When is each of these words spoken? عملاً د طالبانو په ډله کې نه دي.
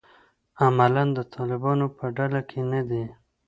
عملاً 0.63 1.03
د 1.17 1.19
طالبانو 1.33 1.85
په 1.97 2.05
ډله 2.17 2.41
کې 2.49 2.59
نه 2.71 2.81
دي. 2.89 3.03